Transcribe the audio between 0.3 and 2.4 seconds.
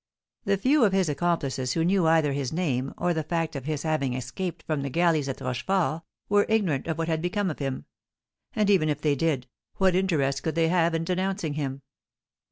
The few of his accomplices who knew either